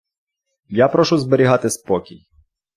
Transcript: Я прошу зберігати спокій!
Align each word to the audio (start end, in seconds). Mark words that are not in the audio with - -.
Я 0.69 0.87
прошу 0.87 1.17
зберігати 1.17 1.69
спокій! 1.69 2.27